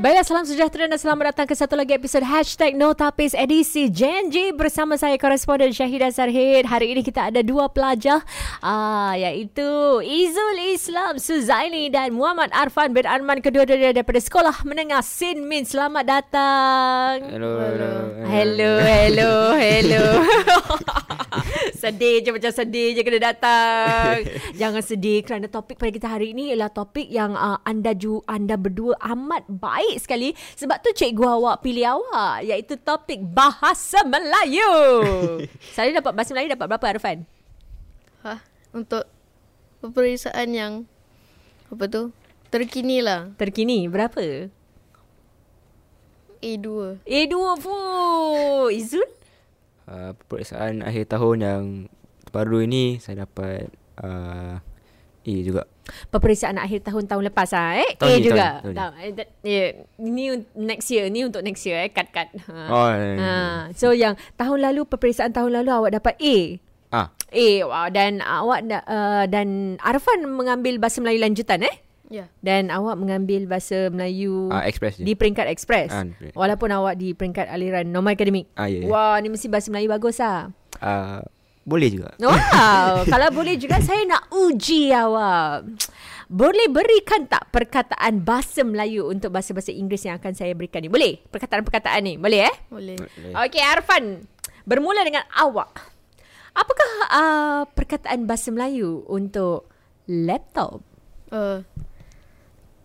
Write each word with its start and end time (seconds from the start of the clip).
Baiklah, 0.00 0.24
salam 0.24 0.48
sejahtera 0.48 0.88
dan 0.88 0.96
selamat 0.96 1.36
datang 1.36 1.44
ke 1.44 1.52
satu 1.52 1.76
lagi 1.76 1.92
episod 1.92 2.24
Hashtag 2.24 2.72
No 2.72 2.96
Tapis 2.96 3.36
edisi 3.36 3.92
Genji 3.92 4.48
bersama 4.48 4.96
saya 4.96 5.20
koresponden 5.20 5.76
Syahidah 5.76 6.08
Sarhid. 6.08 6.64
Hari 6.64 6.96
ini 6.96 7.04
kita 7.04 7.28
ada 7.28 7.44
dua 7.44 7.68
pelajar 7.68 8.24
uh, 8.64 9.12
iaitu 9.12 10.00
Izul 10.00 10.72
Islam 10.72 11.20
Suzaini 11.20 11.92
dan 11.92 12.16
Muhammad 12.16 12.48
Arfan 12.56 12.96
bin 12.96 13.04
Arman 13.04 13.44
kedua-duanya 13.44 13.92
daripada 13.92 14.24
Sekolah 14.24 14.64
Menengah 14.64 15.04
Sin 15.04 15.44
Min. 15.44 15.68
Selamat 15.68 16.08
datang. 16.08 17.20
Hello, 17.28 17.60
hello. 17.60 17.92
Hello, 18.24 18.70
hello, 18.80 19.32
hello. 19.52 20.04
sedih 21.80 22.20
je 22.20 22.30
macam 22.36 22.52
sedih 22.52 22.92
je 22.92 23.00
kena 23.00 23.32
datang. 23.32 24.20
Jangan 24.60 24.84
sedih 24.84 25.24
kerana 25.24 25.48
topik 25.48 25.80
pada 25.80 25.88
kita 25.88 26.08
hari 26.12 26.36
ini 26.36 26.52
ialah 26.52 26.68
topik 26.68 27.08
yang 27.08 27.32
uh, 27.32 27.56
anda 27.64 27.96
ju 27.96 28.20
anda 28.28 28.60
berdua 28.60 29.00
amat 29.00 29.48
baik 29.48 29.96
sekali 29.96 30.36
sebab 30.60 30.84
tu 30.84 30.92
cikgu 30.92 31.40
awak 31.40 31.64
pilih 31.64 31.96
awak 31.96 32.44
iaitu 32.44 32.76
topik 32.76 33.24
bahasa 33.24 34.04
Melayu. 34.04 34.68
Saya 35.76 35.96
dapat 35.96 36.12
bahasa 36.12 36.36
Melayu 36.36 36.52
dapat 36.52 36.66
berapa 36.68 36.86
Arfan? 36.92 37.24
Ha, 38.20 38.44
untuk 38.76 39.08
peperiksaan 39.80 40.52
yang 40.52 40.72
apa 41.72 41.88
tu? 41.88 42.12
Terkini 42.52 43.00
lah. 43.00 43.32
Terkini 43.40 43.88
berapa? 43.88 44.52
A2. 46.40 46.66
A2 47.06 47.34
fu. 47.62 47.76
Izul? 48.68 49.19
Uh, 49.90 50.14
peperiksaan 50.14 50.86
akhir 50.86 51.10
tahun 51.10 51.36
yang 51.42 51.62
baru 52.30 52.62
ini 52.62 53.02
saya 53.02 53.26
dapat 53.26 53.74
uh, 53.98 54.62
A 55.20 55.34
juga. 55.42 55.66
Peperiksaan 56.08 56.56
akhir 56.56 56.86
tahun 56.86 57.10
tahun 57.10 57.26
lepas 57.28 57.50
ah 57.52 57.74
eh 57.74 57.98
Tahun 57.98 58.08
A 58.08 58.14
ni, 58.14 58.22
juga. 58.22 58.38
tahun 58.38 58.54
tahun 58.54 58.70
ni. 58.70 58.78
Tak, 58.78 58.90
eh, 58.96 59.10
that- 59.18 59.32
yeah. 59.42 59.68
Ni 59.98 60.24
next 60.56 60.88
year, 60.88 61.10
ni 61.10 61.26
untuk 61.26 61.42
next 61.42 61.66
year 61.66 61.82
eh 61.82 61.90
cut 61.90 62.06
cut. 62.08 62.30
Ha. 62.46 62.56
Oh, 62.70 62.88
Ha. 62.94 63.34
So 63.74 63.90
yang 63.90 64.14
tahun 64.38 64.62
lalu 64.62 64.86
peperiksaan 64.86 65.34
tahun 65.34 65.58
lalu 65.58 65.70
awak 65.74 65.90
dapat 65.98 66.14
A. 66.16 66.36
ah, 66.94 67.06
A 67.34 67.48
wow. 67.66 67.86
dan 67.90 68.22
awak 68.22 68.60
da, 68.64 68.78
uh, 68.86 69.24
dan 69.26 69.74
Arfan 69.82 70.22
mengambil 70.24 70.78
bahasa 70.78 71.02
Melayu 71.02 71.20
lanjutan 71.20 71.66
eh? 71.66 71.74
Ya. 72.10 72.26
Dan 72.42 72.68
awak 72.68 72.98
mengambil 72.98 73.46
bahasa 73.46 73.86
Melayu 73.86 74.50
ah 74.50 74.66
express 74.66 74.98
je. 74.98 75.06
di 75.06 75.14
peringkat 75.14 75.46
ekspres. 75.46 75.88
Ah, 75.88 76.02
di- 76.02 76.34
Walaupun 76.34 76.68
awak 76.68 76.98
di 76.98 77.14
peringkat 77.14 77.46
aliran 77.46 77.86
normal 77.86 78.12
akademik. 78.12 78.50
Ah, 78.52 78.66
ya, 78.66 78.82
ya. 78.82 78.90
Wah, 78.90 79.14
ni 79.16 79.30
mesti 79.30 79.46
bahasa 79.46 79.70
Melayu 79.70 79.88
bagus 79.88 80.18
ah. 80.18 80.50
Uh, 80.76 81.22
boleh 81.62 81.86
juga. 81.86 82.10
Wow, 82.18 83.06
kalau 83.12 83.30
boleh 83.30 83.54
juga 83.54 83.78
saya 83.78 84.02
nak 84.04 84.26
uji 84.28 84.90
awak. 84.90 85.70
Boleh 86.26 86.66
berikan 86.66 87.26
tak 87.26 87.46
perkataan 87.50 88.22
bahasa 88.22 88.62
Melayu 88.62 89.06
untuk 89.06 89.30
bahasa-bahasa 89.30 89.70
Inggeris 89.70 90.02
yang 90.04 90.18
akan 90.18 90.30
saya 90.30 90.50
berikan 90.50 90.78
ni? 90.78 90.90
Boleh? 90.90 91.18
Perkataan-perkataan 91.26 92.00
ni. 92.00 92.14
Boleh 92.18 92.46
eh? 92.46 92.54
Boleh. 92.66 92.98
Boleh. 92.98 93.32
Okey, 93.46 93.62
Arfan. 93.62 94.26
Bermula 94.62 95.02
dengan 95.02 95.22
awak. 95.32 95.90
Apakah 96.50 96.90
uh, 97.08 97.60
perkataan 97.68 98.26
bahasa 98.26 98.50
Melayu 98.50 99.06
untuk 99.06 99.70
laptop? 100.06 100.82
Uh, 101.30 101.62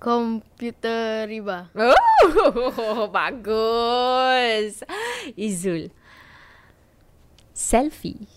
komputer 0.06 1.26
riba. 1.26 1.74
Oh, 1.74 3.10
bagus. 3.18 4.86
Izul. 5.34 5.90
Selfie. 7.50 8.30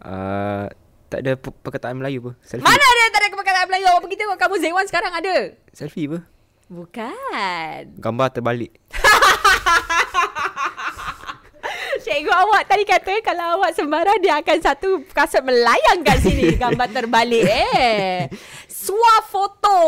Uh, 0.00 0.72
tak 1.12 1.20
ada 1.20 1.36
pe- 1.36 1.52
perkataan 1.60 2.00
Melayu 2.00 2.24
apa? 2.24 2.32
Selfie. 2.40 2.64
Mana 2.64 2.80
ada 2.80 3.04
tak 3.12 3.20
ada 3.20 3.36
perkataan 3.36 3.66
Melayu? 3.68 3.84
Awak 3.92 4.02
pergi 4.08 4.16
tengok 4.16 4.38
kamu 4.40 4.54
Zewan 4.56 4.86
sekarang 4.88 5.12
ada. 5.12 5.36
Selfie 5.76 6.08
apa? 6.08 6.24
Bukan. 6.72 7.82
Gambar 8.00 8.28
terbalik. 8.32 8.72
Cikgu 12.06 12.30
awak 12.30 12.70
tadi 12.70 12.86
kata 12.86 13.18
kalau 13.18 13.58
awak 13.58 13.74
sembarang 13.74 14.22
dia 14.22 14.38
akan 14.38 14.58
satu 14.62 15.02
kasut 15.10 15.42
melayang 15.42 16.06
kat 16.06 16.22
sini 16.22 16.54
gambar 16.62 16.86
terbalik 16.94 17.42
eh. 17.42 18.30
Swafoto. 18.70 19.82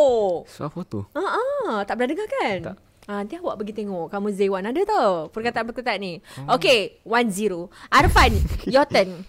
Suara 0.51 0.67
foto. 0.67 1.07
Ah, 1.15 1.23
uh-uh, 1.23 1.87
tak 1.87 1.95
pernah 1.95 2.11
dengar 2.11 2.27
kan? 2.27 2.59
Tak. 2.75 2.77
Ah, 3.07 3.23
nanti 3.23 3.39
awak 3.39 3.63
pergi 3.63 3.71
tengok. 3.71 4.11
Kamu 4.11 4.35
Zewan 4.35 4.67
ada 4.67 4.83
tau 4.83 5.31
perkataan-perkataan 5.31 5.99
ni. 6.03 6.19
Oh. 6.43 6.59
Okay, 6.59 6.99
one 7.07 7.31
zero. 7.31 7.71
Arfan, 7.87 8.35
your 8.67 8.83
turn. 8.91 9.23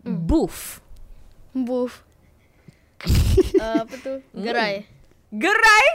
Booth. 0.00 0.80
Booth. 1.52 2.00
uh, 3.60 3.84
apa 3.84 3.94
tu? 4.00 4.24
Gerai. 4.32 4.88
Gerai? 5.28 5.86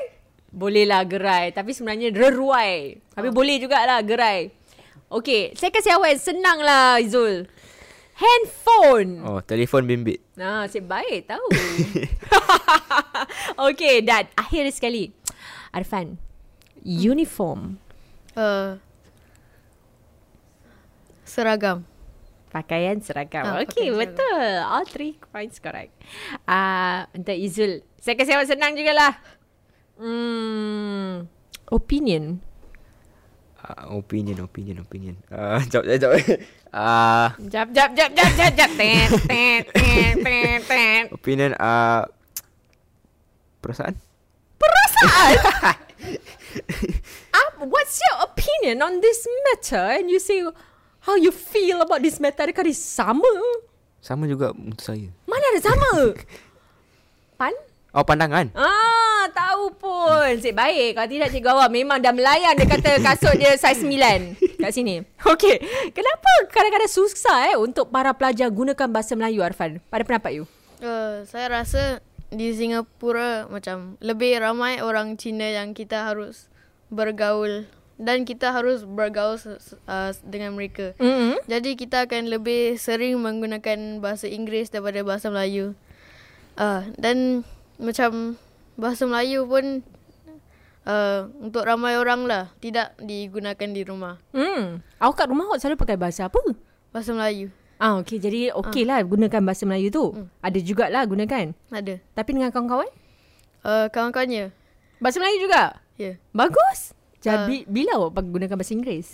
Bolehlah 0.54 1.02
gerai. 1.10 1.50
Tapi 1.58 1.74
sebenarnya 1.74 2.14
reruai. 2.14 3.02
Tapi 3.18 3.34
boleh 3.34 3.58
jugalah 3.58 3.98
gerai. 4.06 4.57
Okay, 5.08 5.56
saya 5.56 5.72
kasih 5.72 5.96
awak 5.96 6.20
yang 6.20 6.24
senang 6.24 6.60
lah 6.60 7.00
Izul. 7.00 7.48
Handphone. 8.18 9.24
Oh, 9.24 9.40
telefon 9.40 9.88
bimbit. 9.88 10.20
Nah, 10.36 10.68
saya 10.68 10.84
baik 10.84 11.32
tahu. 11.32 11.48
okay, 13.72 14.04
dan 14.04 14.28
akhir 14.36 14.68
sekali. 14.76 15.16
Arfan, 15.72 16.20
uniform. 16.84 17.80
Uh, 18.36 18.82
seragam. 21.24 21.88
Pakaian 22.52 23.00
seragam. 23.00 23.48
Ah, 23.48 23.64
okay, 23.64 23.88
pakaian 23.88 24.00
betul. 24.02 24.50
All 24.66 24.84
three 24.84 25.16
points 25.32 25.64
correct. 25.64 25.96
Ah, 26.44 27.08
uh, 27.08 27.16
untuk 27.16 27.38
Izul. 27.38 27.80
Saya 28.02 28.20
kasih 28.20 28.36
awak 28.36 28.50
senang 28.52 28.76
jugalah. 28.76 29.16
Hmm, 29.96 31.32
opinion. 31.72 32.44
Uh, 33.68 34.00
opinion, 34.00 34.40
opinion, 34.48 34.80
opinion. 34.80 35.16
Uh, 35.28 35.60
jap, 35.68 35.84
jap, 35.84 36.00
jap. 36.00 36.16
Uh, 36.72 37.28
Jap, 37.52 37.68
jap, 37.76 37.92
jap, 37.92 38.12
jap, 38.16 38.32
jap, 38.32 38.52
jap. 38.56 38.72
Tet, 38.80 39.10
tet, 39.28 39.64
tet, 39.76 40.16
tet, 40.24 40.60
tet. 40.64 41.06
opinion, 41.12 41.52
uh, 41.60 42.08
perasaan? 43.60 44.00
Ah, 47.36 47.48
what's 47.70 48.02
your 48.02 48.26
opinion 48.26 48.82
on 48.82 48.98
this 48.98 49.28
matter? 49.46 50.00
And 50.00 50.10
you 50.10 50.18
say 50.18 50.42
how 51.06 51.14
you 51.14 51.30
feel 51.30 51.86
about 51.86 52.02
this 52.02 52.18
matter. 52.18 52.50
Adakah 52.50 52.66
dia 52.66 52.74
sama? 52.74 53.30
Sama 54.02 54.26
juga 54.26 54.56
untuk 54.58 54.82
saya. 54.82 55.12
Mana 55.30 55.44
ada 55.54 55.62
sama? 55.62 55.92
Pan? 57.40 57.54
Oh, 57.94 58.02
pandangan. 58.02 58.50
Ah, 58.58 58.97
tahu 59.32 59.64
pun. 59.76 60.32
Cik 60.40 60.56
baik. 60.56 60.98
Kalau 60.98 61.10
tidak 61.10 61.30
cikgu 61.34 61.50
awak 61.54 61.70
memang 61.72 61.98
dah 62.00 62.14
melayan 62.14 62.54
dia 62.56 62.68
kata 62.68 63.00
kasut 63.02 63.36
dia 63.40 63.56
saiz 63.56 63.80
9 63.82 64.58
kat 64.58 64.72
sini. 64.74 65.06
Okey. 65.32 65.56
Kenapa 65.94 66.32
kadang-kadang 66.52 66.92
susah 66.92 67.54
eh 67.54 67.58
untuk 67.58 67.94
para 67.94 68.12
pelajar 68.12 68.50
gunakan 68.50 68.88
bahasa 68.90 69.14
Melayu 69.14 69.46
Arfan? 69.46 69.80
Pada 69.88 70.04
pendapat 70.04 70.42
you? 70.42 70.44
Uh, 70.82 71.26
saya 71.26 71.50
rasa 71.50 72.02
di 72.30 72.52
Singapura 72.52 73.48
macam 73.48 73.96
lebih 74.04 74.38
ramai 74.44 74.84
orang 74.84 75.16
Cina 75.16 75.48
yang 75.48 75.72
kita 75.72 76.12
harus 76.12 76.52
bergaul 76.92 77.68
dan 77.98 78.30
kita 78.30 78.54
harus 78.54 78.86
bergaul 78.86 79.40
uh, 79.90 80.12
dengan 80.22 80.54
mereka. 80.54 80.94
Mm-hmm. 81.02 81.50
Jadi 81.50 81.70
kita 81.74 82.06
akan 82.06 82.30
lebih 82.30 82.78
sering 82.78 83.18
menggunakan 83.18 84.04
bahasa 84.04 84.30
Inggeris 84.30 84.70
daripada 84.70 85.02
bahasa 85.02 85.34
Melayu. 85.34 85.74
Uh, 86.58 86.90
dan 86.98 87.46
macam 87.78 88.38
bahasa 88.78 89.04
Melayu 89.10 89.44
pun 89.50 89.82
uh, 90.88 91.28
untuk 91.42 91.66
ramai 91.66 91.98
orang 92.00 92.24
lah 92.24 92.54
tidak 92.64 92.96
digunakan 93.02 93.70
di 93.70 93.82
rumah. 93.84 94.16
Hmm. 94.32 94.80
Awak 95.02 95.16
kat 95.18 95.28
rumah 95.28 95.50
awak 95.52 95.60
selalu 95.60 95.78
pakai 95.82 95.98
bahasa 96.00 96.30
apa? 96.30 96.40
Bahasa 96.94 97.12
Melayu 97.12 97.52
Ah, 97.78 98.02
okey. 98.02 98.18
Jadi 98.18 98.50
okey 98.50 98.90
lah 98.90 99.06
gunakan 99.06 99.42
bahasa 99.46 99.70
Melayu 99.70 99.94
tu. 99.94 100.06
Ada 100.42 100.58
jugalah 100.66 101.06
gunakan. 101.06 101.54
ada. 101.70 101.96
Tapi 102.18 102.30
dengan 102.34 102.50
kawan-kawan? 102.50 102.90
Uh, 103.62 103.86
kawan-kawannya. 103.94 104.50
Bahasa 104.98 105.22
Melayu 105.22 105.46
juga? 105.46 105.78
Ya. 105.94 106.02
Yeah. 106.02 106.16
Bagus. 106.34 106.98
Jadi 107.22 107.70
bila 107.70 108.02
awak 108.02 108.18
pakai- 108.18 108.34
gunakan 108.34 108.56
bahasa 108.58 108.74
Inggeris? 108.74 109.10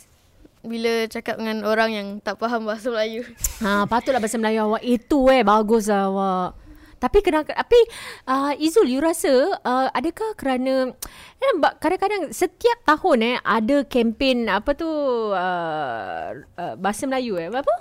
Bila 0.64 1.12
cakap 1.12 1.44
dengan 1.44 1.68
orang 1.68 1.92
yang 1.92 2.08
tak 2.24 2.40
faham 2.40 2.64
bahasa 2.64 2.88
Melayu. 2.88 3.28
Ha, 3.60 3.84
patutlah 3.92 4.24
bahasa 4.24 4.40
Melayu 4.40 4.64
awak 4.64 4.84
itu 4.88 5.20
eh 5.28 5.44
bagus 5.44 5.92
lah 5.92 6.08
awak. 6.08 6.63
Tapi 7.04 7.20
kena 7.20 7.44
tapi 7.44 7.80
uh, 8.32 8.56
Izul 8.56 8.88
you 8.88 9.04
rasa 9.04 9.60
uh, 9.60 9.92
adakah 9.92 10.40
kerana 10.40 10.96
eh, 11.44 11.54
ba- 11.60 11.76
kadang-kadang 11.76 12.32
setiap 12.32 12.80
tahun 12.88 13.20
eh 13.20 13.36
ada 13.44 13.84
kempen 13.84 14.48
apa 14.48 14.72
tu 14.72 14.88
uh, 15.36 16.28
uh, 16.40 16.74
bahasa 16.80 17.04
Melayu 17.04 17.36
eh 17.36 17.52
apa? 17.52 17.76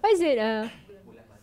What 0.00 0.16
is 0.16 0.24
it? 0.24 0.40
Uh, 0.40 0.72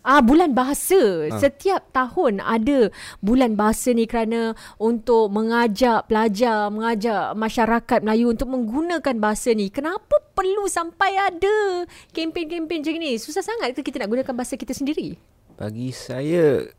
Ah 0.08 0.24
bulan 0.24 0.56
bahasa. 0.56 1.28
Ha. 1.28 1.36
Setiap 1.36 1.92
tahun 1.92 2.40
ada 2.40 2.88
bulan 3.20 3.60
bahasa 3.60 3.92
ni 3.92 4.08
kerana 4.08 4.56
untuk 4.80 5.28
mengajak 5.36 6.08
pelajar, 6.08 6.72
mengajak 6.72 7.36
masyarakat 7.36 8.00
Melayu 8.08 8.32
untuk 8.32 8.48
menggunakan 8.48 9.20
bahasa 9.20 9.52
ni. 9.52 9.68
Kenapa 9.68 10.24
perlu 10.32 10.64
sampai 10.72 11.12
ada 11.20 11.84
kempen-kempen 12.16 12.88
macam 12.88 12.96
ni? 13.04 13.20
Susah 13.20 13.44
sangat 13.44 13.76
ke 13.76 13.84
kita 13.84 14.00
nak 14.00 14.08
gunakan 14.08 14.32
bahasa 14.32 14.56
kita 14.56 14.72
sendiri? 14.72 15.20
Bagi 15.60 15.92
saya 15.92 16.72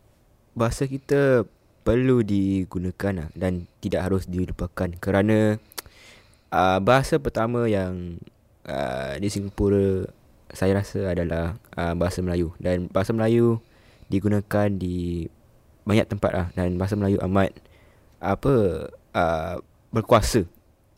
bahasa 0.59 0.91
kita 0.91 1.47
perlu 1.87 2.21
digunakan 2.21 3.25
lah 3.25 3.29
dan 3.33 3.65
tidak 3.81 4.11
harus 4.11 4.29
dilupakan 4.29 4.91
kerana 4.99 5.57
uh, 6.53 6.79
bahasa 6.83 7.17
pertama 7.17 7.65
yang 7.65 8.21
uh, 8.69 9.17
di 9.17 9.29
Singapura 9.33 10.11
saya 10.53 10.81
rasa 10.81 11.13
adalah 11.13 11.61
uh, 11.77 11.93
bahasa 11.97 12.25
Melayu. 12.25 12.57
Dan 12.57 12.89
bahasa 12.89 13.13
Melayu 13.13 13.61
digunakan 14.09 14.69
di 14.69 15.29
banyak 15.85 16.09
tempat 16.09 16.31
lah 16.33 16.47
dan 16.53 16.77
bahasa 16.77 16.97
Melayu 16.97 17.21
amat 17.25 17.53
apa 18.21 18.55
uh, 19.17 19.55
berkuasa. 19.93 20.45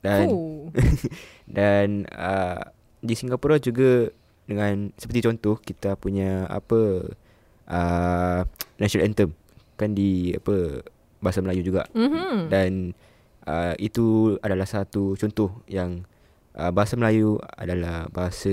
Dan 0.01 0.27
Oh. 0.33 0.73
dan 1.57 2.09
uh, 2.15 2.63
di 3.03 3.15
Singapura 3.19 3.59
juga 3.61 4.11
dengan 4.47 4.91
seperti 4.99 5.23
contoh 5.31 5.59
kita 5.63 5.95
punya 5.95 6.47
apa 6.51 7.11
uh, 7.71 8.41
national 8.83 9.07
anthem 9.07 9.31
kan 9.81 9.97
di 9.97 10.37
apa 10.37 10.85
bahasa 11.19 11.41
Melayu 11.41 11.65
juga 11.65 11.89
Mhm. 11.97 12.53
dan 12.53 12.93
uh, 13.45 13.73
itu 13.77 14.37
adalah 14.41 14.65
satu 14.65 15.17
contoh 15.17 15.65
yang 15.65 16.05
uh, 16.53 16.69
bahasa 16.69 16.95
Melayu 16.95 17.41
adalah 17.57 18.09
bahasa 18.09 18.53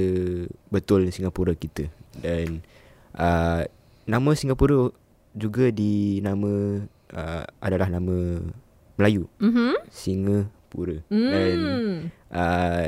betul 0.67 1.11
Singapura 1.11 1.51
kita 1.51 1.91
dan 2.17 2.63
uh, 3.13 3.67
nama 4.03 4.31
Singapura 4.31 4.95
juga 5.35 5.67
di 5.69 6.23
nama 6.23 6.79
uh, 7.11 7.43
adalah 7.59 7.87
nama 7.87 8.39
Melayu 8.95 9.27
Mhm. 9.37 9.75
Singapura 9.91 10.97
dan 11.07 11.57
Hmm. 11.59 11.97
uh, 12.31 12.87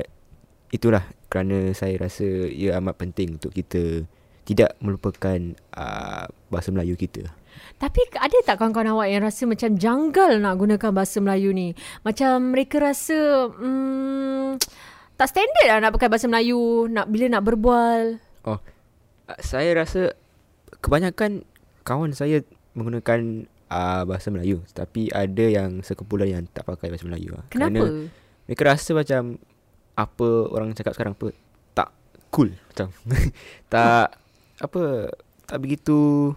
itulah 0.70 1.02
kerana 1.28 1.74
saya 1.74 1.98
rasa 2.00 2.26
ia 2.50 2.78
amat 2.78 2.96
penting 2.98 3.38
untuk 3.38 3.54
kita 3.54 4.04
tidak 4.50 4.74
melupakan 4.82 5.54
uh, 5.78 6.26
bahasa 6.50 6.74
Melayu 6.74 6.98
kita. 6.98 7.30
Tapi 7.78 8.02
ada 8.18 8.34
tak 8.42 8.58
kawan-kawan 8.58 8.98
awak 8.98 9.08
yang 9.14 9.22
rasa 9.22 9.46
macam 9.46 9.78
janggal 9.78 10.42
nak 10.42 10.58
gunakan 10.58 10.90
bahasa 10.90 11.22
Melayu 11.22 11.54
ni? 11.54 11.78
Macam 12.02 12.50
mereka 12.50 12.82
rasa 12.82 13.46
hmm, 13.54 14.58
tak 15.22 15.30
standard 15.30 15.68
lah 15.70 15.78
nak 15.86 15.94
pakai 15.94 16.10
bahasa 16.10 16.26
Melayu 16.26 16.90
nak 16.90 17.06
bila 17.14 17.30
nak 17.30 17.46
berbual. 17.46 18.18
Oh, 18.50 18.58
saya 19.38 19.70
rasa 19.78 20.18
kebanyakan 20.82 21.46
kawan 21.86 22.18
saya 22.18 22.42
menggunakan 22.74 23.46
uh, 23.70 24.02
bahasa 24.10 24.34
Melayu 24.34 24.66
tapi 24.74 25.14
ada 25.14 25.46
yang 25.46 25.86
sekumpulan 25.86 26.42
yang 26.42 26.44
tak 26.50 26.66
pakai 26.66 26.90
bahasa 26.90 27.06
Melayu. 27.06 27.38
lah. 27.38 27.46
Kenapa? 27.54 27.86
Kerana 27.86 28.10
mereka 28.50 28.64
rasa 28.66 28.98
macam 28.98 29.38
apa 29.94 30.28
orang 30.50 30.74
cakap 30.74 30.98
sekarang 30.98 31.14
apa 31.14 31.38
tak 31.78 31.94
cool 32.34 32.50
macam 32.72 32.90
tak 33.74 34.16
apa 34.60 35.12
tak 35.48 35.58
begitu 35.60 36.32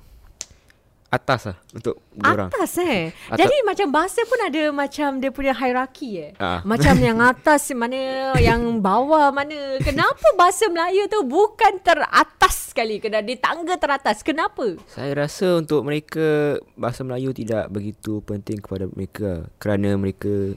atas 1.13 1.53
lah 1.53 1.57
untuk 1.77 2.01
orang. 2.25 2.49
Atas 2.49 2.81
eh. 2.81 3.13
Atas- 3.29 3.45
Jadi 3.45 3.57
macam 3.69 3.93
bahasa 3.93 4.25
pun 4.25 4.41
ada 4.41 4.63
macam 4.73 5.21
dia 5.21 5.29
punya 5.29 5.53
hierarki 5.53 6.11
eh. 6.17 6.31
Ah. 6.41 6.65
Macam 6.73 6.97
yang 6.97 7.21
atas 7.21 7.69
mana, 7.77 8.33
yang 8.41 8.81
bawah 8.81 9.29
mana. 9.29 9.77
Kenapa 9.85 10.25
bahasa 10.41 10.73
Melayu 10.73 11.05
tu 11.13 11.21
bukan 11.29 11.85
teratas 11.85 12.73
sekali? 12.73 12.97
Kena 12.97 13.21
di 13.21 13.37
tangga 13.37 13.77
teratas. 13.77 14.25
Kenapa? 14.25 14.81
Saya 14.89 15.13
rasa 15.29 15.61
untuk 15.61 15.85
mereka 15.85 16.57
bahasa 16.81 17.05
Melayu 17.05 17.37
tidak 17.37 17.69
begitu 17.69 18.25
penting 18.25 18.65
kepada 18.65 18.89
mereka 18.89 19.53
kerana 19.61 20.01
mereka 20.01 20.57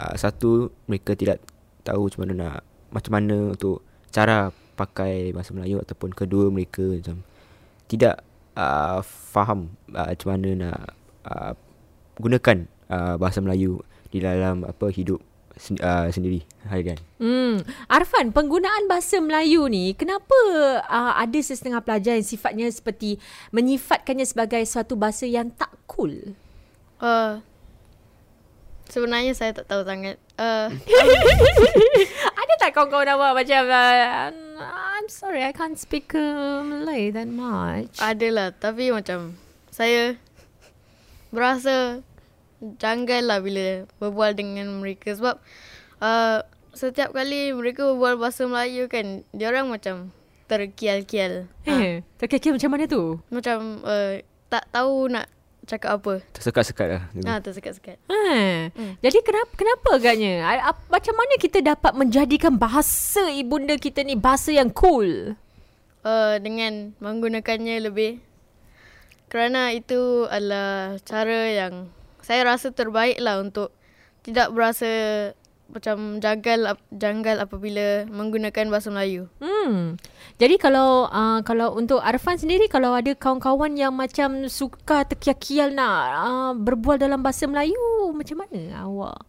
uh, 0.00 0.16
satu 0.16 0.72
mereka 0.88 1.12
tidak 1.12 1.44
tahu 1.84 2.08
macam 2.08 2.20
mana 2.24 2.32
nak 2.32 2.56
macam 2.88 3.12
mana 3.20 3.36
untuk 3.52 3.84
cara 4.08 4.48
pakai 4.80 5.36
bahasa 5.36 5.52
Melayu 5.52 5.76
ataupun 5.84 6.16
kedua 6.16 6.48
mereka 6.48 6.80
macam 6.80 7.20
tidak 7.84 8.24
uh, 8.56 9.04
faham 9.04 9.76
uh, 9.92 10.08
macam 10.08 10.28
mana 10.32 10.48
nak 10.56 10.78
uh, 11.28 11.52
gunakan 12.16 12.64
uh, 12.88 13.14
bahasa 13.20 13.44
Melayu 13.44 13.84
di 14.08 14.24
dalam 14.24 14.64
apa 14.64 14.88
hidup 14.88 15.20
sen- 15.60 15.80
uh, 15.84 16.08
sendiri 16.08 16.40
harian. 16.64 16.96
Hmm, 17.20 17.60
Arfan, 17.92 18.32
penggunaan 18.32 18.88
bahasa 18.88 19.20
Melayu 19.20 19.68
ni 19.68 19.92
kenapa 19.92 20.38
uh, 20.88 21.12
ada 21.20 21.38
setengah 21.44 21.84
pelajar 21.84 22.16
yang 22.16 22.26
sifatnya 22.26 22.66
seperti 22.72 23.20
menyifatkannya 23.52 24.24
sebagai 24.24 24.64
suatu 24.64 24.96
bahasa 24.96 25.28
yang 25.28 25.52
tak 25.52 25.70
cool? 25.84 26.32
Uh, 27.00 27.40
sebenarnya 28.88 29.32
saya 29.32 29.54
tak 29.54 29.68
tahu 29.68 29.84
sangat. 29.86 30.16
Uh, 30.40 30.72
ada 32.40 32.52
tak 32.58 32.72
kawan-kawan 32.72 33.12
awak 33.14 33.44
macam 33.44 33.62
uh, 33.68 34.49
I'm 35.00 35.08
sorry 35.08 35.40
I 35.40 35.56
can't 35.56 35.80
speak 35.80 36.12
uh, 36.12 36.60
Malay 36.60 37.08
that 37.08 37.24
much. 37.24 37.96
adalah 38.04 38.52
tapi 38.52 38.92
macam 38.92 39.32
saya 39.72 40.20
berasa 41.32 42.04
janggal 42.60 43.24
lah 43.24 43.40
bila 43.40 43.88
berbual 43.96 44.36
dengan 44.36 44.68
mereka 44.76 45.16
sebab 45.16 45.40
uh, 46.04 46.44
setiap 46.76 47.16
kali 47.16 47.56
mereka 47.56 47.88
berbual 47.88 48.20
bahasa 48.20 48.44
Melayu 48.44 48.92
kan 48.92 49.24
dia 49.32 49.48
orang 49.48 49.72
macam 49.72 50.12
terkial-kial. 50.52 51.48
Eh, 51.64 52.04
terkekeh 52.20 52.52
macam 52.52 52.68
mana 52.76 52.84
tu? 52.84 53.24
Macam 53.32 53.80
uh, 53.80 54.20
tak 54.52 54.68
tahu 54.68 55.08
nak 55.08 55.32
cakap 55.70 56.02
apa. 56.02 56.14
Tersekat-sekat 56.34 56.86
lah. 56.90 57.02
Ah 57.30 57.38
tersekat-sekat. 57.38 57.96
Ha. 58.10 58.18
Hmm. 58.74 58.98
Jadi 58.98 59.18
kenapa 59.22 59.52
kenapa 59.54 59.88
agaknya? 59.94 60.42
Macam 60.90 61.14
mana 61.14 61.34
kita 61.38 61.62
dapat 61.62 61.92
menjadikan 61.94 62.58
bahasa 62.58 63.30
ibunda 63.30 63.78
kita 63.78 64.02
ni 64.02 64.18
bahasa 64.18 64.50
yang 64.50 64.74
cool? 64.74 65.38
Uh, 66.02 66.40
dengan 66.42 66.96
menggunakannya 66.98 67.76
lebih 67.86 68.24
kerana 69.30 69.70
itu 69.70 70.26
adalah 70.26 70.98
cara 71.06 71.54
yang 71.54 71.86
saya 72.18 72.42
rasa 72.42 72.74
terbaik 72.74 73.22
lah 73.22 73.38
untuk 73.38 73.70
tidak 74.26 74.50
berasa 74.50 74.90
macam 75.70 76.18
janggal 76.18 76.76
janggal 76.90 77.36
apabila 77.42 78.04
menggunakan 78.10 78.66
bahasa 78.68 78.90
Melayu. 78.90 79.30
Hmm. 79.38 79.96
Jadi 80.36 80.58
kalau 80.58 81.06
uh, 81.06 81.40
kalau 81.46 81.78
untuk 81.78 82.02
Arfan 82.02 82.36
sendiri 82.36 82.66
kalau 82.66 82.92
ada 82.92 83.14
kawan-kawan 83.14 83.78
yang 83.78 83.94
macam 83.94 84.50
suka 84.50 85.06
terkial-kial 85.06 85.70
nak 85.70 85.98
uh, 86.20 86.52
berbual 86.58 86.98
dalam 86.98 87.22
bahasa 87.22 87.46
Melayu, 87.46 88.10
macam 88.12 88.42
mana 88.42 88.82
awak 88.82 89.22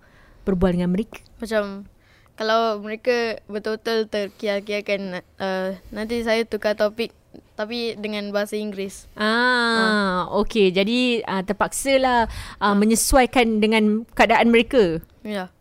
berbual 0.43 0.73
dengan 0.73 0.91
mereka? 0.91 1.21
Macam 1.37 1.85
kalau 2.33 2.81
mereka 2.81 3.37
betul-betul 3.45 4.09
terkial-kial 4.09 4.81
kan 4.81 5.01
uh, 5.37 5.77
nanti 5.93 6.25
saya 6.25 6.41
tukar 6.41 6.73
topik 6.73 7.13
tapi 7.55 7.93
dengan 7.99 8.33
bahasa 8.33 8.57
Inggeris. 8.57 9.05
Ah, 9.13 10.25
okey. 10.41 10.73
Jadi 10.73 11.21
uh, 11.21 11.45
terpaksalah 11.45 12.25
uh, 12.57 12.73
menyesuaikan 12.73 13.61
dengan 13.61 14.01
keadaan 14.17 14.49
mereka. 14.49 14.97
Ya. 15.21 15.53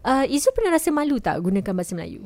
Uh, 0.00 0.24
Izu 0.26 0.48
pernah 0.50 0.72
rasa 0.72 0.88
malu 0.88 1.20
tak 1.20 1.36
gunakan 1.38 1.76
bahasa 1.76 1.92
Melayu? 1.92 2.24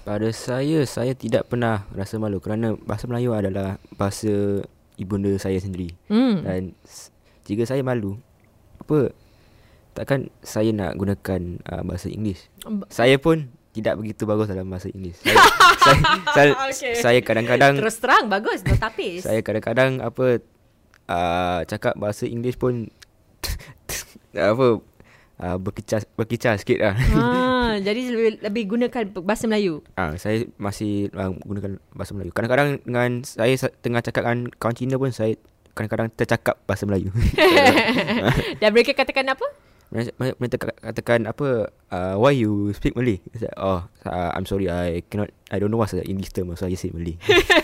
Pada 0.00 0.30
saya, 0.30 0.86
saya 0.86 1.12
tidak 1.12 1.50
pernah 1.50 1.84
rasa 1.90 2.16
malu 2.16 2.38
kerana 2.38 2.78
bahasa 2.78 3.04
Melayu 3.04 3.34
adalah 3.34 3.76
bahasa 3.92 4.62
ibunda 4.94 5.28
saya 5.36 5.58
sendiri. 5.58 5.92
Hmm. 6.06 6.40
Dan 6.40 6.62
jika 7.42 7.66
saya 7.66 7.82
malu, 7.82 8.16
apa 8.78 9.10
takkan 9.92 10.30
saya 10.40 10.70
nak 10.70 10.94
gunakan 10.94 11.58
uh, 11.66 11.82
bahasa 11.82 12.06
Inggeris. 12.06 12.46
B- 12.62 12.86
Saya 12.88 13.18
pun 13.18 13.50
tidak 13.70 13.98
begitu 13.98 14.22
bagus 14.24 14.46
dalam 14.46 14.70
bahasa 14.70 14.88
Inggeris. 14.88 15.18
Saya 15.20 15.36
saya, 15.84 16.00
saya, 16.32 16.50
Okey. 16.64 16.94
saya 16.96 17.18
kadang-kadang 17.20 17.74
Terus 17.76 17.96
terang 17.98 18.30
bagus 18.30 18.62
no 18.62 18.78
tapis. 18.78 19.26
saya 19.26 19.42
kadang-kadang 19.42 19.98
apa 19.98 20.38
uh, 21.06 21.60
cakap 21.66 21.98
bahasa 21.98 22.24
Inggeris 22.24 22.56
pun 22.56 22.88
apa 24.32 24.66
uh, 25.40 25.56
berkicau 25.56 25.98
berkicau 26.14 26.54
sikit 26.54 26.78
lah. 26.78 26.94
ha, 26.94 27.22
jadi 27.86 28.00
lebih, 28.12 28.30
lebih 28.44 28.64
gunakan 28.68 29.04
bahasa 29.24 29.48
Melayu. 29.48 29.80
Ah, 29.96 30.14
saya 30.14 30.46
masih 30.56 31.08
uh, 31.12 31.32
gunakan 31.42 31.80
bahasa 31.90 32.12
Melayu. 32.12 32.30
Kadang-kadang 32.30 32.78
dengan 32.84 33.24
saya 33.24 33.56
sa- 33.56 33.72
tengah 33.80 34.04
cakap 34.04 34.22
dengan 34.22 34.52
kawan 34.56 34.76
Cina 34.76 35.00
pun 35.00 35.10
saya 35.10 35.34
kadang-kadang 35.72 36.12
tercakap 36.12 36.60
bahasa 36.68 36.84
Melayu. 36.84 37.08
Dan 38.60 38.70
mereka 38.70 38.92
katakan 38.92 39.26
apa? 39.32 39.46
Mereka 39.90 40.10
mereka 40.38 40.56
kata- 40.60 40.80
katakan 40.82 41.20
apa 41.26 41.72
uh, 41.90 42.14
why 42.16 42.32
you 42.32 42.72
speak 42.72 42.94
Malay? 42.96 43.20
I 43.34 43.36
said, 43.38 43.54
oh, 43.58 43.84
uh, 44.06 44.30
I'm 44.34 44.46
sorry 44.46 44.70
I 44.70 45.02
cannot 45.10 45.30
I 45.50 45.58
don't 45.58 45.74
know 45.74 45.82
what's 45.82 45.90
the 45.90 46.06
English 46.06 46.30
term 46.30 46.54
so 46.54 46.66
I 46.66 46.70
just 46.70 46.86
say 46.86 46.94
Malay. 46.94 47.18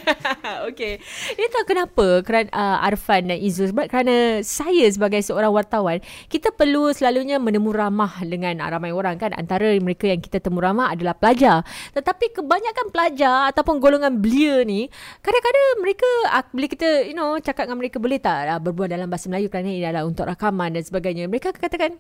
okay. 0.71 0.99
Ini 1.39 1.47
tahu 1.55 1.65
kenapa 1.71 2.07
kerana 2.27 2.51
uh, 2.51 2.83
Arfan 2.83 3.31
dan 3.31 3.39
Izul 3.39 3.71
sebab 3.71 3.87
kerana 3.87 4.43
saya 4.43 4.91
sebagai 4.91 5.23
seorang 5.23 5.55
wartawan 5.55 6.03
kita 6.27 6.51
perlu 6.51 6.91
selalunya 6.91 7.39
menemu 7.39 7.71
ramah 7.71 8.19
dengan 8.27 8.59
uh, 8.59 8.69
ramai 8.69 8.91
orang 8.91 9.17
kan 9.23 9.31
antara 9.39 9.71
mereka 9.79 10.11
yang 10.11 10.19
kita 10.19 10.43
temu 10.43 10.59
ramah 10.59 10.91
adalah 10.91 11.15
pelajar. 11.15 11.63
Tetapi 11.95 12.35
kebanyakan 12.43 12.87
pelajar 12.91 13.55
ataupun 13.55 13.79
golongan 13.79 14.19
belia 14.19 14.67
ni 14.67 14.91
kadang-kadang 15.23 15.65
mereka 15.79 16.09
uh, 16.35 16.45
bila 16.51 16.67
kita 16.67 17.07
you 17.07 17.15
know 17.15 17.39
cakap 17.39 17.71
dengan 17.71 17.79
mereka 17.79 18.03
boleh 18.03 18.19
tak 18.19 18.51
uh, 18.51 18.59
berbual 18.59 18.91
dalam 18.91 19.07
bahasa 19.07 19.31
Melayu 19.31 19.47
kerana 19.47 19.71
ini 19.71 19.87
adalah 19.87 20.11
untuk 20.11 20.27
rakaman 20.27 20.75
dan 20.75 20.83
sebagainya. 20.83 21.31
Mereka 21.31 21.55
akan 21.55 21.61
katakan 21.63 21.93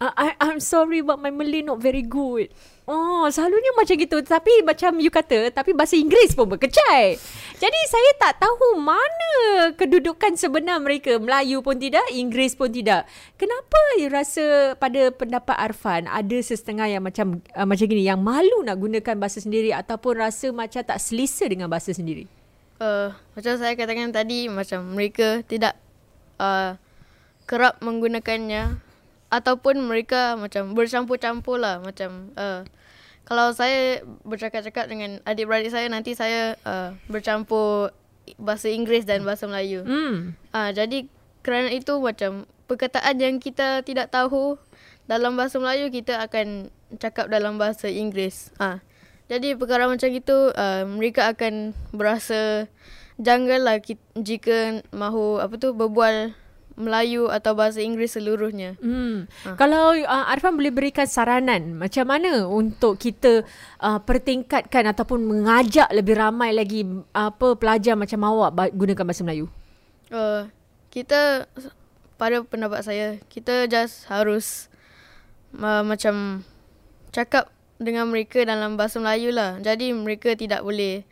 I, 0.00 0.32
I'm 0.40 0.64
sorry 0.64 1.04
but 1.04 1.20
my 1.20 1.28
Malay 1.28 1.60
not 1.60 1.76
very 1.76 2.00
good. 2.00 2.48
Oh, 2.88 3.28
selalunya 3.28 3.76
macam 3.76 4.00
gitu. 4.00 4.16
Tapi 4.24 4.64
macam 4.64 4.96
you 4.96 5.12
kata, 5.12 5.52
tapi 5.52 5.76
bahasa 5.76 5.94
Inggeris 5.94 6.32
pun 6.32 6.48
berkecai. 6.48 7.20
Jadi 7.60 7.80
saya 7.84 8.10
tak 8.16 8.40
tahu 8.40 8.80
mana 8.80 9.32
kedudukan 9.76 10.40
sebenar 10.40 10.80
mereka. 10.80 11.20
Melayu 11.20 11.60
pun 11.60 11.76
tidak, 11.76 12.02
Inggeris 12.16 12.56
pun 12.56 12.72
tidak. 12.72 13.04
Kenapa 13.36 13.78
you 14.00 14.08
rasa 14.08 14.72
pada 14.80 15.12
pendapat 15.12 15.54
Arfan 15.54 16.08
ada 16.08 16.38
setengah 16.40 16.88
yang 16.88 17.04
macam 17.04 17.44
uh, 17.52 17.68
macam 17.68 17.84
gini 17.84 18.08
yang 18.08 18.18
malu 18.18 18.64
nak 18.64 18.80
gunakan 18.80 19.14
bahasa 19.20 19.44
sendiri 19.44 19.70
ataupun 19.76 20.16
rasa 20.16 20.48
macam 20.48 20.80
tak 20.80 20.96
selesa 20.96 21.44
dengan 21.44 21.68
bahasa 21.68 21.92
sendiri? 21.92 22.24
Uh, 22.80 23.12
macam 23.36 23.52
saya 23.60 23.76
katakan 23.76 24.08
tadi 24.08 24.48
macam 24.48 24.96
mereka 24.96 25.44
tidak 25.44 25.76
uh, 26.40 26.80
kerap 27.44 27.76
menggunakannya 27.84 28.89
ataupun 29.30 29.86
mereka 29.86 30.34
macam 30.34 30.74
bercampur-campur 30.74 31.56
lah 31.62 31.78
macam 31.78 32.34
uh, 32.34 32.66
kalau 33.30 33.54
saya 33.54 34.02
bercakap-cakap 34.26 34.90
dengan 34.90 35.22
adik-beradik 35.22 35.70
saya 35.70 35.86
nanti 35.86 36.18
saya 36.18 36.58
uh, 36.66 36.90
bercampur 37.06 37.94
bahasa 38.42 38.66
Inggeris 38.66 39.06
dan 39.06 39.22
bahasa 39.22 39.46
Melayu. 39.46 39.86
Hmm. 39.86 40.34
Uh, 40.50 40.70
jadi 40.74 41.06
kerana 41.46 41.70
itu 41.70 41.94
macam 42.02 42.50
perkataan 42.66 43.22
yang 43.22 43.38
kita 43.38 43.86
tidak 43.86 44.10
tahu 44.10 44.58
dalam 45.06 45.38
bahasa 45.38 45.62
Melayu 45.62 45.94
kita 45.94 46.18
akan 46.26 46.74
cakap 46.98 47.30
dalam 47.30 47.54
bahasa 47.54 47.86
Inggeris. 47.86 48.50
Ah. 48.58 48.66
Uh, 48.66 48.78
jadi 49.30 49.54
perkara 49.54 49.86
macam 49.86 50.10
itu 50.10 50.50
uh, 50.50 50.82
mereka 50.90 51.30
akan 51.30 51.70
berasa 51.94 52.66
janggal 53.14 53.62
lah 53.62 53.78
jika 54.18 54.82
mahu 54.90 55.38
apa 55.38 55.54
tu 55.54 55.70
berbual 55.70 56.34
Melayu 56.78 57.28
atau 57.28 57.52
bahasa 57.58 57.82
Inggeris 57.82 58.16
seluruhnya. 58.16 58.78
Hmm. 58.78 59.26
Ha. 59.44 59.58
Kalau 59.58 59.94
uh, 59.94 60.24
Arfan 60.30 60.54
boleh 60.56 60.70
berikan 60.70 61.04
saranan 61.04 61.76
macam 61.76 62.06
mana 62.06 62.46
untuk 62.46 62.96
kita 62.96 63.42
uh, 63.82 63.98
pertingkatkan 64.00 64.88
ataupun 64.90 65.26
mengajak 65.26 65.90
lebih 65.90 66.16
ramai 66.16 66.54
lagi 66.54 66.86
apa 67.12 67.58
pelajar 67.58 67.98
macam 67.98 68.20
awak 68.24 68.72
gunakan 68.72 69.04
bahasa 69.04 69.22
Melayu? 69.26 69.46
Uh, 70.10 70.46
kita 70.90 71.46
pada 72.20 72.44
pendapat 72.44 72.84
saya 72.84 73.16
kita 73.32 73.64
just 73.70 74.04
harus 74.10 74.68
uh, 75.56 75.82
macam 75.82 76.44
cakap 77.10 77.48
dengan 77.80 78.12
mereka 78.12 78.44
dalam 78.44 78.76
bahasa 78.76 79.00
Melayu 79.00 79.32
lah. 79.32 79.56
Jadi 79.58 79.90
mereka 79.96 80.36
tidak 80.36 80.60
boleh 80.60 81.02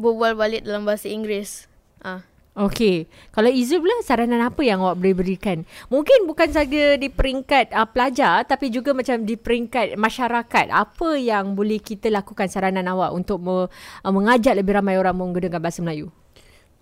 berbual 0.00 0.34
balik 0.34 0.64
dalam 0.64 0.88
bahasa 0.88 1.06
Inggeris. 1.06 1.70
Ah. 2.00 2.20
Uh. 2.20 2.33
Okey. 2.54 3.10
Kalau 3.34 3.50
Izul 3.50 3.82
pula 3.82 3.98
saranan 4.06 4.38
apa 4.38 4.62
yang 4.62 4.78
awak 4.78 5.02
boleh 5.02 5.14
berikan? 5.18 5.66
Mungkin 5.90 6.22
bukan 6.30 6.54
saja 6.54 6.94
di 6.94 7.10
peringkat 7.10 7.74
uh, 7.74 7.82
pelajar 7.82 8.46
tapi 8.46 8.70
juga 8.70 8.94
macam 8.94 9.26
di 9.26 9.34
peringkat 9.34 9.98
masyarakat. 9.98 10.70
Apa 10.70 11.18
yang 11.18 11.58
boleh 11.58 11.82
kita 11.82 12.14
lakukan 12.14 12.46
saranan 12.46 12.86
awak 12.86 13.10
untuk 13.10 13.42
me, 13.42 13.66
uh, 13.66 14.12
mengajak 14.14 14.54
lebih 14.54 14.78
ramai 14.78 14.94
orang 14.94 15.18
menggunakan 15.18 15.58
bahasa 15.58 15.82
Melayu? 15.82 16.14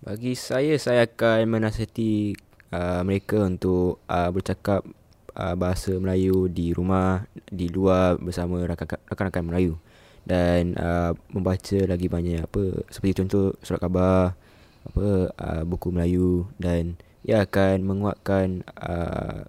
Bagi 0.05 0.37
saya 0.37 0.77
saya 0.77 1.09
akan 1.09 1.49
menasihati 1.57 2.37
uh, 2.69 3.01
mereka 3.01 3.41
untuk 3.41 4.05
uh, 4.05 4.29
bercakap 4.29 4.85
uh, 5.33 5.57
bahasa 5.57 5.97
Melayu 5.97 6.53
di 6.53 6.69
rumah, 6.69 7.25
di 7.49 7.65
luar 7.73 8.21
bersama 8.21 8.61
rakan-rakan 8.61 9.49
Melayu 9.49 9.73
dan 10.21 10.77
uh, 10.77 11.11
membaca 11.33 11.79
lagi 11.83 12.07
banyak 12.07 12.47
apa 12.47 12.87
seperti 12.87 13.25
contoh 13.25 13.57
surat 13.59 13.81
khabar 13.83 14.37
apa 14.83 15.07
uh, 15.31 15.63
buku 15.63 15.89
Melayu 15.89 16.47
dan 16.59 16.99
ia 17.23 17.47
akan 17.47 17.87
menguatkan 17.87 18.67
uh, 18.75 19.47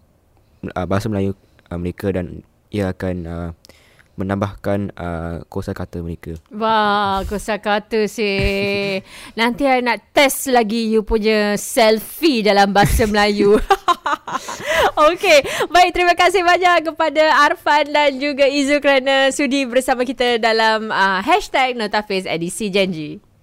uh, 0.71 0.87
bahasa 0.87 1.11
Melayu 1.11 1.35
uh, 1.71 1.79
mereka 1.79 2.15
dan 2.15 2.47
ia 2.71 2.95
akan 2.95 3.17
uh, 3.27 3.51
menambahkan 4.15 4.95
uh, 4.95 5.43
kosa 5.51 5.75
kata 5.75 5.99
mereka. 5.99 6.39
Wah, 6.55 7.27
kosa 7.27 7.59
kata 7.59 8.07
sih. 8.07 9.03
Nanti 9.35 9.67
I 9.67 9.83
nak 9.83 10.15
test 10.15 10.47
lagi 10.55 10.87
you 10.87 11.03
punya 11.03 11.59
selfie 11.59 12.47
dalam 12.47 12.71
bahasa 12.71 13.11
Melayu. 13.11 13.59
Okey, 15.11 15.43
baik 15.67 15.91
terima 15.91 16.15
kasih 16.15 16.47
banyak 16.47 16.87
kepada 16.95 17.43
Arfan 17.51 17.91
dan 17.91 18.15
juga 18.23 18.47
Izu 18.47 18.79
kerana 18.79 19.35
sudi 19.35 19.67
bersama 19.67 20.07
kita 20.07 20.39
dalam 20.39 20.95
uh, 20.95 21.19
hashtag 21.19 21.75
Notafiz 21.75 22.23
edisi 22.23 22.71
Janji. 22.71 23.34